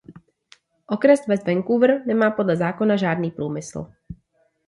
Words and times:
Okres 0.95 1.21
West 1.27 1.45
Vancouver 1.47 2.03
nemá 2.05 2.31
podle 2.31 2.55
zákona 2.57 2.95
žádný 2.97 3.31
průmysl. 3.31 3.87